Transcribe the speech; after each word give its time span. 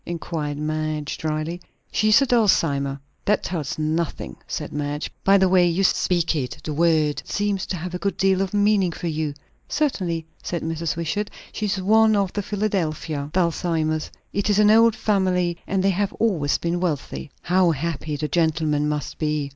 inquired 0.07 0.57
Madge 0.57 1.15
dryly. 1.19 1.61
"She 1.91 2.09
is 2.09 2.23
a 2.23 2.25
Dulcimer." 2.25 2.99
"That 3.25 3.43
tells 3.43 3.77
me 3.77 3.85
nothing," 3.85 4.35
said 4.47 4.73
Madge. 4.73 5.11
"By 5.23 5.37
the 5.37 5.47
way 5.47 5.67
you 5.67 5.83
speak 5.83 6.35
it, 6.35 6.57
the 6.63 6.73
word 6.73 7.21
seems 7.23 7.67
to 7.67 7.77
have 7.77 7.93
a 7.93 7.99
good 7.99 8.17
deal 8.17 8.41
of 8.41 8.51
meaning 8.51 8.91
for 8.93 9.05
you." 9.05 9.35
"Certainly," 9.69 10.25
said 10.41 10.63
Mrs. 10.63 10.95
Wishart. 10.97 11.29
"She 11.51 11.67
is 11.67 11.79
one 11.79 12.15
of 12.15 12.33
the 12.33 12.41
Philadelphia 12.41 13.29
Dulcimers. 13.31 14.09
It 14.33 14.49
is 14.49 14.57
an 14.57 14.71
old 14.71 14.95
family, 14.95 15.59
and 15.67 15.83
they 15.83 15.91
have 15.91 16.13
always 16.13 16.57
been 16.57 16.79
wealthy." 16.79 17.29
"How 17.43 17.69
happy 17.69 18.15
the 18.15 18.27
gentleman 18.27 18.89
must 18.89 19.19
be!" 19.19 19.49